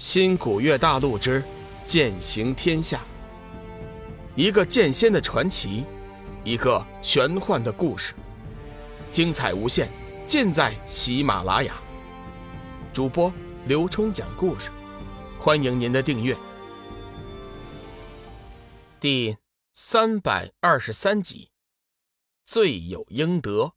[0.00, 1.44] 新古月大陆之
[1.84, 3.02] 剑行天下，
[4.34, 5.84] 一个剑仙的传奇，
[6.42, 8.14] 一个玄幻的故事，
[9.12, 9.90] 精彩无限，
[10.26, 11.74] 尽在喜马拉雅。
[12.94, 13.30] 主播
[13.66, 14.70] 刘冲讲故事，
[15.38, 16.34] 欢迎您的订阅。
[18.98, 19.36] 第
[19.74, 21.50] 三百二十三集，
[22.46, 23.70] 罪有应得。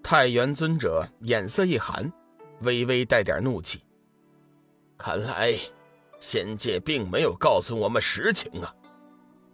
[0.00, 2.12] 太元尊者眼色一寒，
[2.60, 3.82] 微微带点怒气。
[4.98, 5.54] 看来，
[6.18, 8.74] 仙界并没有告诉我们实情啊！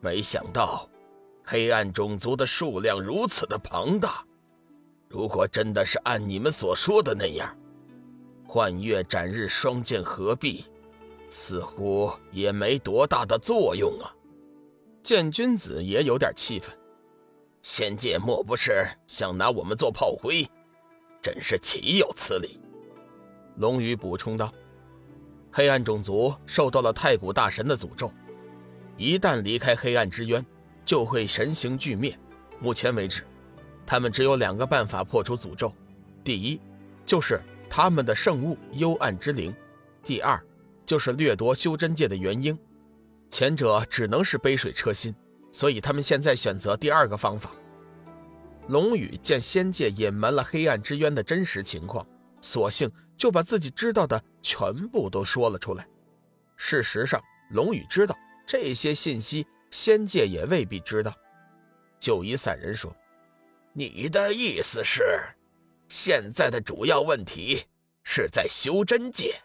[0.00, 0.88] 没想到，
[1.44, 4.24] 黑暗种族的数量如此的庞大。
[5.06, 7.54] 如果真的是按你们所说的那样，
[8.46, 10.64] 幻月斩日双剑合璧，
[11.28, 14.10] 似乎也没多大的作用啊！
[15.02, 16.74] 剑君子也有点气愤，
[17.60, 20.48] 仙界莫不是想拿我们做炮灰？
[21.20, 22.58] 真是岂有此理！
[23.56, 24.50] 龙宇补充道。
[25.56, 28.12] 黑暗种族受到了太古大神的诅咒，
[28.96, 30.44] 一旦离开黑暗之渊，
[30.84, 32.18] 就会神形俱灭。
[32.58, 33.22] 目前为止，
[33.86, 35.72] 他们只有两个办法破除诅咒：
[36.24, 36.60] 第一，
[37.06, 39.52] 就是他们的圣物幽暗之灵；
[40.02, 40.42] 第二，
[40.84, 42.58] 就是掠夺修真界的元婴。
[43.30, 45.14] 前者只能是杯水车薪，
[45.52, 47.52] 所以他们现在选择第二个方法。
[48.66, 52.04] 龙宇见仙界隐瞒了黑暗之渊的真实情况，
[52.44, 52.92] 索性。
[53.16, 55.86] 就把自己知道的全部都说了出来。
[56.56, 61.14] 事实上，龙宇知道这些信息，仙界也未必知道。
[62.00, 62.92] 九夷散人说
[63.72, 65.04] ：“你的意思是，
[65.88, 67.64] 现在的主要问题
[68.02, 69.36] 是在修真界？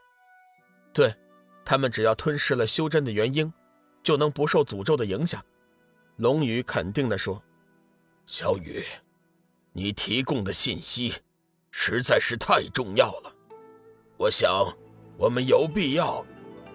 [0.92, 1.16] 对，
[1.64, 3.54] 他们只要吞噬了修真的元婴，
[4.02, 5.46] 就能不受诅咒的影响。”
[6.18, 7.40] 龙宇肯定地说
[8.26, 8.84] ：“小雨，
[9.74, 11.14] 你提供的信息
[11.72, 13.34] 实在是太重要了。”
[14.18, 14.72] 我想，
[15.18, 16.26] 我们有必要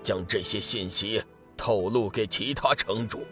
[0.02, 1.22] 将这些信息
[1.56, 3.26] 透露给其他城主。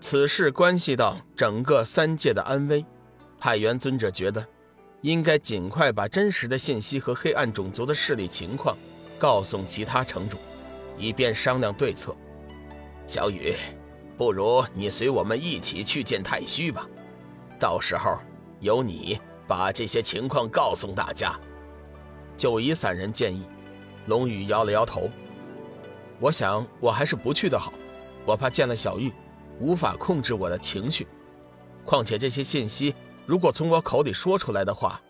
[0.00, 2.84] 此事关系到整个三界的安危，
[3.38, 4.46] 太元尊者觉得
[5.00, 8.76] 应该尽快把真实的信息和黑暗种族的势力情况
[9.18, 10.36] 告诉其他城主，
[10.98, 12.14] 以便商量对策。
[13.06, 13.54] 小雨，
[14.18, 16.86] 不如你随我们一起去见太虚吧，
[17.58, 18.18] 到时候
[18.60, 21.38] 由你把这些情况告诉大家。
[22.36, 23.44] 九夷散人建议，
[24.06, 25.08] 龙宇摇了摇头。
[26.20, 27.72] 我想我还是不去的好，
[28.24, 29.12] 我怕见了小玉，
[29.60, 31.06] 无法控制我的情绪。
[31.84, 32.94] 况且这些信息
[33.26, 35.00] 如果从我口里说出来的话，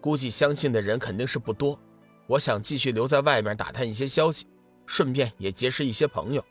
[0.00, 1.78] 估计相信的人肯定是不多。
[2.26, 4.46] 我想继续留在外面打探一些消息，
[4.86, 6.44] 顺便也结识一些朋友。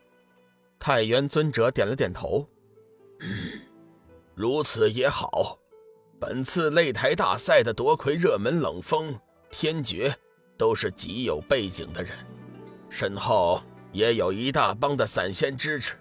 [0.78, 2.46] 太元尊者点了点头，
[4.34, 5.58] 如此也好。
[6.18, 9.18] 本次擂台大赛的夺魁热门冷锋
[9.50, 10.14] 天绝。
[10.56, 12.12] 都是极有背景的人，
[12.88, 13.60] 身后
[13.90, 15.94] 也有一大帮的散仙支持。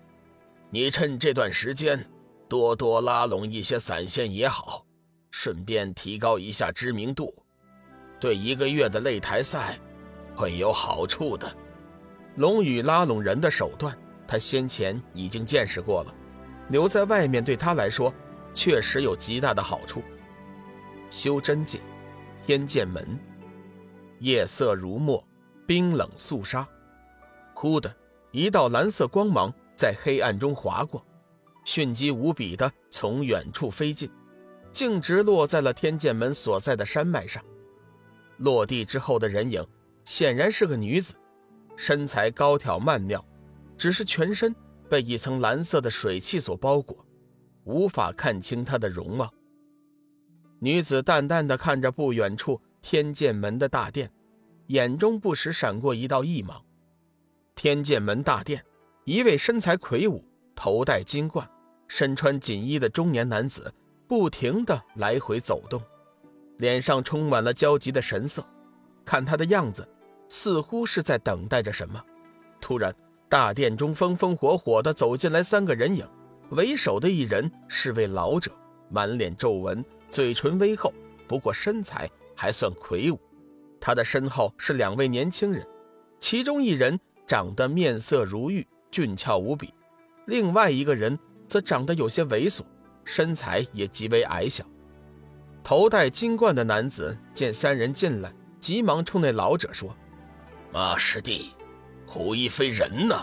[0.70, 2.08] 你趁这段时间
[2.48, 4.86] 多多拉拢一些散仙也好，
[5.32, 7.34] 顺便提高一下知名度，
[8.20, 9.80] 对一个月的擂台赛
[10.36, 11.52] 会有好处的。
[12.36, 13.98] 龙宇拉拢人的手段，
[14.28, 16.14] 他先前已经见识过了，
[16.70, 18.14] 留在外面对他来说
[18.54, 20.02] 确实有极大的好处。
[21.10, 21.80] 修真界，
[22.46, 23.20] 天剑门。
[24.20, 25.26] 夜色如墨，
[25.68, 26.68] 冰冷肃杀。
[27.54, 27.94] 忽的
[28.32, 31.06] 一道蓝色光芒在黑暗中划过，
[31.66, 34.10] 迅疾无比的从远处飞近，
[34.72, 37.44] 径直落在了天剑门所在的山脉上。
[38.38, 39.66] 落地之后的人影
[40.04, 41.14] 显然是个女子，
[41.76, 43.24] 身材高挑曼妙，
[43.78, 44.54] 只是全身
[44.90, 47.06] 被一层蓝色的水汽所包裹，
[47.64, 49.34] 无法看清她的容貌。
[50.60, 52.62] 女子淡淡的看着不远处。
[52.86, 54.12] 天剑门的大殿，
[54.68, 56.62] 眼中不时闪过一道异芒。
[57.56, 58.62] 天剑门大殿，
[59.06, 60.22] 一位身材魁梧、
[60.54, 61.50] 头戴金冠、
[61.88, 63.74] 身穿锦衣的中年男子
[64.06, 65.82] 不停的来回走动，
[66.58, 68.46] 脸上充满了焦急的神色。
[69.06, 69.88] 看他的样子，
[70.28, 72.04] 似乎是在等待着什么。
[72.60, 72.94] 突然，
[73.30, 76.06] 大殿中风风火火的走进来三个人影，
[76.50, 78.52] 为首的一人是位老者，
[78.90, 80.94] 满脸皱纹，嘴唇微厚，
[81.28, 82.10] 不过身材。
[82.36, 83.20] 还算魁梧，
[83.80, 85.66] 他的身后是两位年轻人，
[86.20, 89.68] 其中一人长得面色如玉，俊俏无比；
[90.26, 91.18] 另外一个人
[91.48, 92.62] 则长得有些猥琐，
[93.06, 94.66] 身材也极为矮小。
[95.64, 99.96] 头戴金冠的男子见三人进来，急忙冲那老者说
[100.74, 101.52] ：“马师弟，
[102.08, 103.16] 胡一飞人呢？”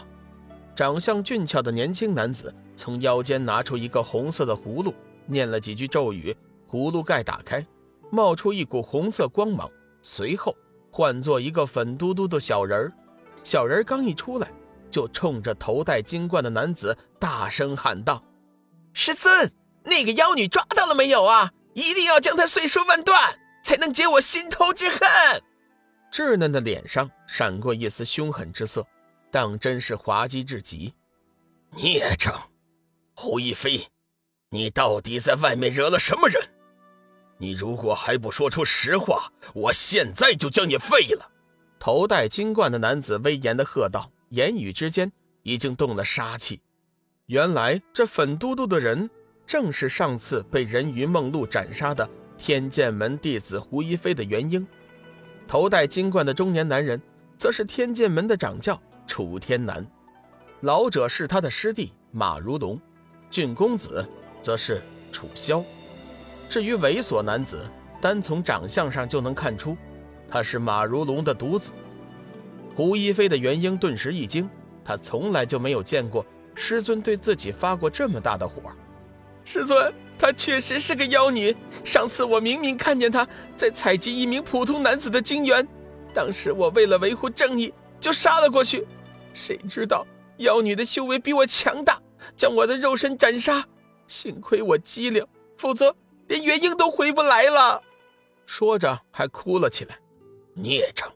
[0.80, 4.94] 长相俊俏的年轻男子从腰间拿出一个红色的葫芦，
[5.26, 6.34] 念了几句咒语，
[6.66, 7.62] 葫芦盖打开。
[8.10, 10.56] 冒出一股红色光芒，随后
[10.90, 12.92] 换作一个粉嘟嘟的小人儿，
[13.44, 14.50] 小人刚一出来，
[14.90, 18.24] 就冲着头戴金冠的男子大声喊道
[18.94, 19.52] ：“师尊，
[19.84, 21.52] 那个妖女抓到了没有啊？
[21.74, 24.98] 一定要将她碎尸万段，才能解我心头之恨。”
[26.10, 28.82] 稚嫩的脸上闪过一丝凶狠之色，
[29.30, 30.94] 当真是滑稽至极。
[31.76, 32.50] 孽障，
[33.14, 33.86] 胡一飞，
[34.50, 36.42] 你到底在外面惹了什么人？
[37.38, 41.30] 你如果还不说出实话，我现在就将你废了！
[41.78, 45.10] 头戴金冠的男子威严的喝道，言语之间
[45.42, 46.60] 已经动了杀气。
[47.26, 49.08] 原来这粉嘟嘟的人，
[49.46, 52.06] 正是上次被人鱼梦露斩杀的
[52.36, 54.66] 天剑门弟子胡一飞的元婴。
[55.46, 57.00] 头戴金冠的中年男人，
[57.38, 58.80] 则是天剑门的掌教
[59.10, 59.84] 楚天南。
[60.60, 62.80] 老者是他的师弟马如龙，
[63.28, 64.06] 俊公子
[64.40, 64.80] 则是
[65.10, 65.64] 楚萧。
[66.48, 67.68] 至于猥琐男子，
[68.00, 69.76] 单从长相上就能看出，
[70.30, 71.72] 他是马如龙的独子。
[72.76, 74.48] 胡一飞的元婴顿时一惊，
[74.84, 76.24] 他从来就没有见过
[76.54, 78.70] 师尊对自己发过这么大的火。
[79.44, 81.56] 师尊，她确实是个妖女。
[81.82, 85.66] 上次我明明看见她在采集一名普通男子的精元，
[86.14, 88.86] 当时我为了维护正义，就杀了过去。
[89.32, 90.06] 谁知道
[90.38, 92.00] 妖女的修为比我强大，
[92.36, 93.64] 将我的肉身斩杀。
[94.06, 95.94] 幸亏我机灵，否则……
[96.28, 97.82] 连元婴都回不来了，
[98.46, 99.98] 说着还哭了起来。
[100.54, 101.12] 孽障，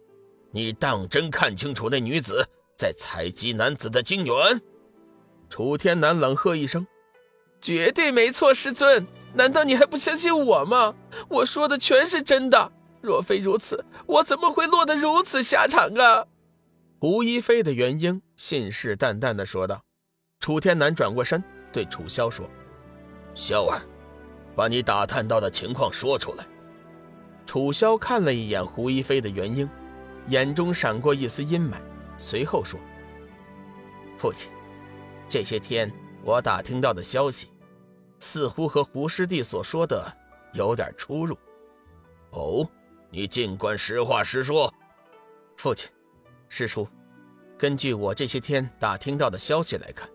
[0.50, 2.44] 你当真看清楚那女子
[2.76, 4.60] 在采集男子的精元？
[5.48, 6.84] 楚天南冷喝一声
[7.62, 9.06] ：“绝对没错，师尊。
[9.34, 10.92] 难道你还不相信我吗？
[11.28, 12.72] 我说的全是真的。
[13.00, 16.26] 若非如此，我怎么会落得如此下场啊？”
[17.04, 19.84] 胡一飞的元婴信誓旦旦地说道。
[20.40, 22.48] 楚天南转过身对楚萧说
[23.36, 23.78] ：“萧儿。”
[24.56, 26.46] 把你打探到的情况说出来。
[27.44, 29.68] 楚萧看了一眼胡一飞的元婴，
[30.28, 31.74] 眼中闪过一丝阴霾，
[32.16, 32.80] 随后说
[34.16, 34.50] ：“父亲，
[35.28, 35.92] 这些天
[36.22, 37.50] 我打听到的消息，
[38.18, 40.10] 似乎和胡师弟所说的
[40.54, 41.36] 有点出入。”
[42.32, 42.66] 哦，
[43.10, 44.72] 你尽管实话实说。
[45.58, 45.90] 父亲，
[46.48, 46.86] 师叔，
[47.58, 50.08] 根据我这些天打听到的消息来看，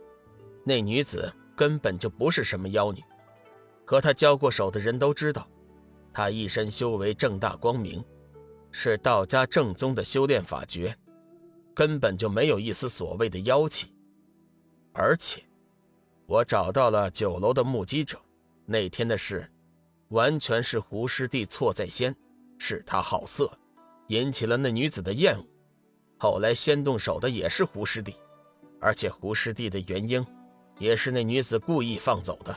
[0.63, 3.03] 那女子根本就不是什么妖女。
[3.85, 5.47] 和她交过手的人都知道，
[6.13, 8.03] 她一身修为正大光明，
[8.71, 10.95] 是道家正宗的修炼法诀，
[11.73, 13.91] 根本就没有一丝所谓的妖气。
[14.93, 15.43] 而且，
[16.25, 18.19] 我找到了酒楼的目击者，
[18.65, 19.49] 那天的事，
[20.09, 22.15] 完全是胡师弟错在先，
[22.59, 23.51] 是他好色，
[24.07, 25.45] 引起了那女子的厌恶。
[26.19, 28.13] 后来先动手的也是胡师弟，
[28.81, 30.24] 而且胡师弟的元婴，
[30.77, 32.56] 也是那女子故意放走的。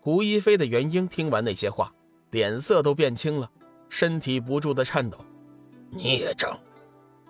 [0.00, 1.92] 胡一飞的元婴听完那些话，
[2.30, 3.50] 脸色都变青了，
[3.90, 5.18] 身体不住的颤抖。
[5.90, 6.58] 孽障！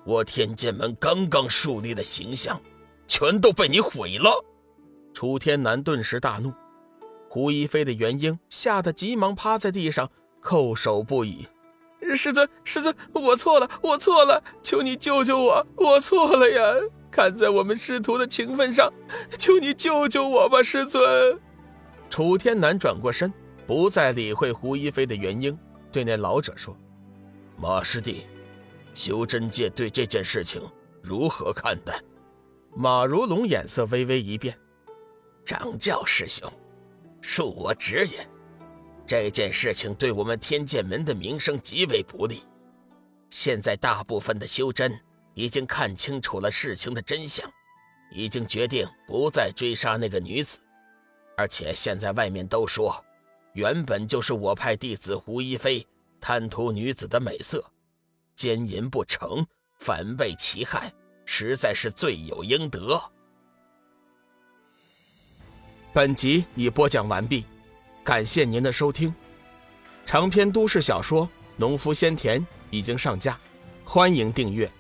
[0.05, 2.61] 我天剑门刚刚树立的形象，
[3.09, 4.45] 全都被你毁了！
[5.13, 6.53] 楚天南顿时大怒。
[7.29, 10.09] 胡一飞的元婴吓得急忙趴在地上，
[10.41, 11.49] 叩首不已
[12.15, 16.63] ：“师尊，师尊，我错了，我错了，求你救救我，我错了呀！
[17.11, 18.93] 看在我们师徒的情分上，
[19.39, 21.41] 求你救救我吧，师尊。”
[22.11, 23.33] 楚天南转过身，
[23.67, 25.59] 不再理会胡一飞的原因，
[25.91, 26.77] 对那老者说
[27.57, 28.27] ：“马师弟，
[28.95, 30.63] 修真界对这件事情
[31.03, 31.99] 如何看待？”
[32.77, 34.55] 马如龙眼色微微一变
[35.43, 36.53] ：“掌教师兄，
[37.23, 38.29] 恕我直言，
[39.07, 42.43] 这件事情对我们天剑门的名声极为不利。
[43.31, 44.99] 现在大部分的修真
[45.35, 47.49] 已经看清楚了事情的真相，
[48.11, 50.59] 已经决定不再追杀那个女子。”
[51.39, 53.05] 而且现在外面都说，
[53.53, 55.87] 原本就是我派弟子胡一飞
[56.21, 57.63] 贪图女子的美色，
[58.35, 59.47] 奸淫不成，
[59.79, 60.91] 反被其害，
[61.27, 62.99] 实在是罪有应得。
[65.93, 67.45] 本集已播讲完毕，
[68.07, 69.13] 感谢您的收听。
[70.05, 73.37] 长篇都市小说《农夫先田》已经上架，
[73.85, 74.71] 欢迎订阅。